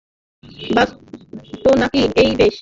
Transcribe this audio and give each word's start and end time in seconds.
বাজতো 0.69 1.69
নাকি 1.81 1.99
ঐ 2.17 2.25
বেল! 2.37 2.53